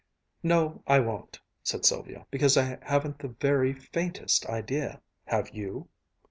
"No, 0.41 0.81
I 0.87 0.99
won't," 0.99 1.39
said 1.61 1.85
Sylvia, 1.85 2.25
"because 2.31 2.57
I 2.57 2.79
haven't 2.81 3.19
the 3.19 3.27
very 3.27 3.71
faintest 3.71 4.47
idea. 4.47 4.99
Have 5.25 5.49
you?" 5.51 5.89